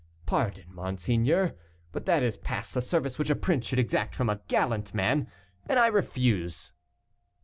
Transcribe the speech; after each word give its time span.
Pardon, 0.25 0.65
monseigneur, 0.73 1.53
but 1.91 2.07
that 2.07 2.23
is 2.23 2.35
past 2.37 2.73
the 2.73 2.81
service 2.81 3.19
which 3.19 3.29
a 3.29 3.35
prince 3.35 3.67
should 3.67 3.77
exact 3.77 4.15
from 4.15 4.29
a 4.31 4.41
gallant 4.47 4.95
man, 4.95 5.27
and 5.69 5.77
I 5.77 5.85
refuse." 5.85 6.73